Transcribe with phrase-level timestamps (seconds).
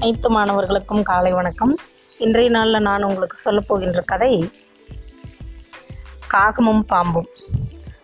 [0.00, 1.78] அனைத்து மாணவர்களுக்கும் காலை வணக்கம்.
[2.18, 4.48] இன்றைய நாளில் நான் உங்களுக்கு சொல்லப் போகின்ற கதை
[6.28, 7.26] காகமும் பாம்பும்.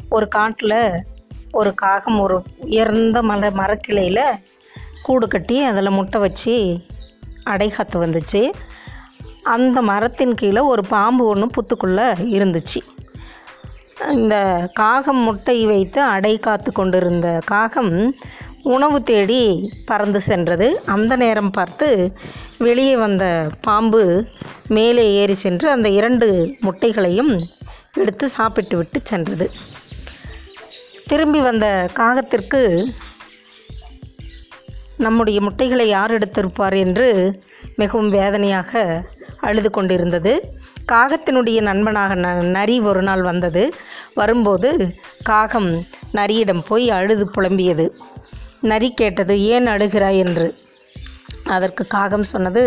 [0.08, 1.04] ஒரு காட்டில்
[1.50, 4.22] ஒரு காகம் ஒரு உயர்ந்த மர மரக்கிளையில்
[5.02, 6.80] கூடு கட்டி அதில் முட்டை வச்சு
[7.44, 8.52] அடைகாத்து வந்துச்சு.
[9.42, 12.80] அந்த மரத்தின் கீழே ஒரு பாம்பு ஒன்று புத்துக்குள்ளே இருந்துச்சு.
[14.12, 18.14] இந்த காகம் முட்டை வைத்து அடை காத்து கொண்டிருந்த காகம்
[18.62, 20.82] உணவு தேடி பறந்து சென்றது.
[20.86, 22.16] அந்த நேரம் பார்த்து
[22.58, 24.26] வெளியே வந்த பாம்பு
[24.66, 27.48] மேலே ஏறி சென்று அந்த இரண்டு முட்டைகளையும்
[27.94, 29.50] எடுத்து சாப்பிட்டு விட்டு சென்றது.
[31.06, 32.84] திரும்பி வந்த காகத்திற்கு
[34.98, 36.76] நம்முடைய முட்டைகளை யார் எடுத்திருப்பார்?
[36.78, 37.42] என்று
[37.76, 39.04] மிகவும் வேதனையாக
[39.38, 40.42] அழுது கொண்டிருந்தது.
[40.92, 43.74] காகத்தினுடைய நண்பனாக ந நரி ஒரு நாள் வந்தது.
[44.14, 47.90] வரும்போது காகம் நரியிடம் போய் அழுது புலம்பியது.
[48.70, 50.46] நரி கேட்டது ஏன் அழுகிறாய் என்று.
[51.54, 52.62] அதற்கு காகம் சொன்னது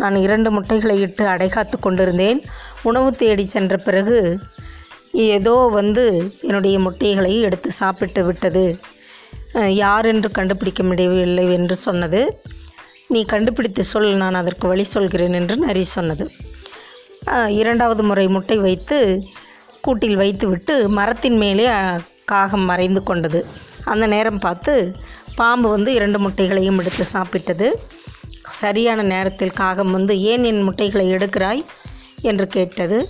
[0.00, 2.40] நான் இரண்டு முட்டைகளை இட்டு அடைகாத்து கொண்டிருந்தேன்.
[2.88, 4.18] உணவு தேடி சென்ற பிறகு
[5.28, 6.04] ஏதோ வந்து
[6.48, 8.64] என்னுடைய முட்டைகளை எடுத்து சாப்பிட்டு விட்டது.
[9.82, 12.20] யார் என்று கண்டுபிடிக்க முடியவில்லை என்று சொன்னது.
[13.12, 16.26] நீ கண்டுபிடித்து சொல் நான் அதற்கு வழி சொல்கிறேன் என்று நரி சொன்னது.
[17.60, 18.98] இரண்டாவது முறை முட்டை வைத்து
[19.84, 21.66] கூட்டில் வைத்துவிட்டு மரத்தின் மேலே
[22.32, 23.40] காகம் மறைந்து கொண்டது.
[23.92, 24.74] அந்த நேரம் பார்த்து
[25.34, 27.70] பாம்பு வந்து இரண்டு முட்டைகளையும் எடுத்து சாப்பிட்டது.
[28.48, 31.64] சரியான நேரத்தில் காகம் வந்து ஏன் என் முட்டைகளை எடுக்கிறாய்?
[32.20, 33.08] என்று கேட்டது.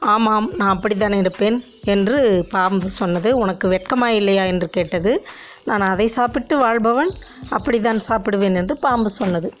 [0.00, 1.64] ஆமாம் நான் அப்படித்தான் எடுப்பேன்?
[1.84, 3.36] என்று பாம்பு சொன்னது.
[3.36, 4.44] உனக்கு வெட்கமா இல்லையா?
[4.44, 5.26] என்று கேட்டது.
[5.64, 7.12] நான் அதை சாப்பிட்டு வாழ்பவன்
[7.50, 9.54] அப்படித்தான் சாப்பிடுவேன் என்று பாம்பு சொன்னது.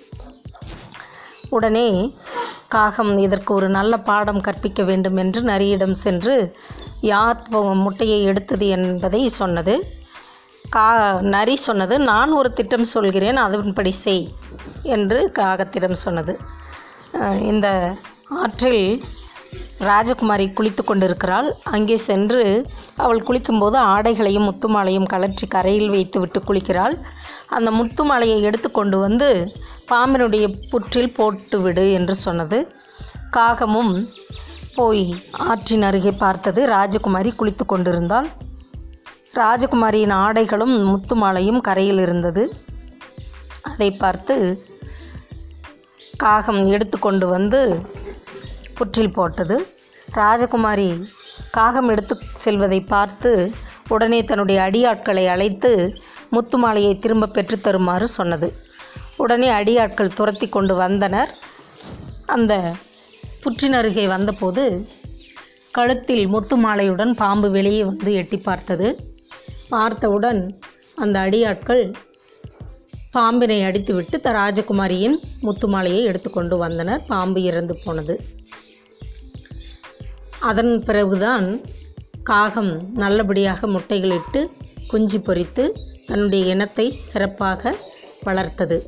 [1.48, 2.14] உடனே
[2.68, 6.56] காகம் இதற்கு ஒரு நல்ல பாடம் கற்பிக்க வேண்டும் என்று நரியிடம் சென்று
[7.00, 8.68] யார் முட்டையை எடுத்தது?
[8.68, 10.02] என்பதை சொன்னது.
[10.74, 10.86] கா
[11.34, 14.24] நரி சொன்னது நான் ஒரு திட்டம் சொல்கிறேன் அதன்படி செய்
[14.94, 16.32] என்று காகத்திடம் சொன்னது.
[17.50, 17.68] இந்த
[18.42, 18.82] ஆற்றில்
[19.88, 21.48] ராஜகுமாரி குளித்து கொண்டிருக்கிறாள்.
[21.74, 22.42] அங்கே சென்று
[23.04, 26.96] அவள் குளிக்கும்போது ஆடைகளையும் முத்துமாலையும் கலற்றி கரையில் வைத்துவிட்டு குளிக்கிறாள்.
[27.56, 29.28] அந்த முத்துமாலையை எடுத்து கொண்டு வந்து
[29.90, 32.60] பாம்பனுடைய புற்றில் போட்டுவிடு என்று சொன்னது.
[33.36, 33.94] காகமும்
[34.78, 35.06] போய்
[35.48, 36.60] ஆற்றின் அருகே பார்த்தது.
[36.76, 38.28] ராஜகுமாரி குளித்து கொண்டிருந்தாள்.
[39.34, 42.54] ராஜகுமாரியின் ஆடைகளும் முத்துமாலையும் கரையில் இருந்தது.
[43.62, 44.66] அதை பார்த்து
[46.16, 47.80] காகம் எடுத்துக்கொண்டு வந்து
[48.74, 49.76] புற்றில் போட்டது.
[50.14, 51.06] ராஜகுமாரி
[51.50, 53.52] காகம் எடுத்து செல்வதை பார்த்து
[53.88, 55.94] உடனே தன்னுடைய அடியாட்களை அழைத்து
[56.32, 58.52] முத்துமாலையை திரும்ப பெற்றுத் தருமாறு சொன்னது.
[59.16, 61.38] உடனே அடியாட்கள் துரத்தி கொண்டு வந்தனர்.
[62.26, 62.72] அந்த
[63.42, 64.88] புற்றின் அருகே வந்தபோது
[65.70, 69.13] கழுத்தில் முத்து மாலையுடன் பாம்பு வெளியே வந்து எட்டி பார்த்தது.
[69.74, 70.40] பார்த்தவுடன்
[71.02, 71.84] அந்த அடியாட்கள்
[73.14, 77.02] பாம்பினை அடித்துவிட்டு த ராஜகுமாரியின் முத்துமாலையை எடுத்துக்கொண்டு வந்தனர்.
[77.12, 78.14] பாம்பு இறந்து போனது.
[80.50, 81.46] அதன் பிறகுதான்
[82.30, 84.40] காகம் நல்லபடியாக முட்டைகளிட்டு
[84.88, 85.64] குஞ்சு பொரித்து
[86.08, 87.74] தன்னுடைய இனத்தை சிறப்பாக
[88.26, 88.78] வளர்த்தது.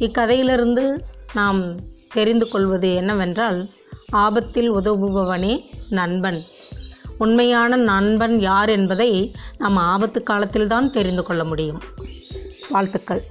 [0.00, 0.84] இக்கதையிலிருந்து
[1.38, 1.62] நாம்
[2.16, 3.58] தெரிந்து கொள்வது என்னவென்றால்
[4.24, 5.54] ஆபத்தில் உதவுபவனே
[5.98, 6.40] நண்பன்.
[7.18, 11.82] உண்மையான நண்பன் யார் என்பதை நாம் ஆபத்து காலத்தில்தான் தெரிந்து கொள்ள முடியும்.
[12.70, 13.22] வாழ்த்துக்கள்.